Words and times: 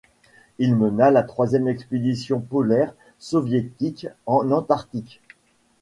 Il 0.57 0.75
mena 0.75 1.11
la 1.11 1.21
troisième 1.21 1.67
expédition 1.67 2.39
polaire 2.39 2.95
soviétique 3.19 4.07
en 4.25 4.49
antarctique. 4.49 5.21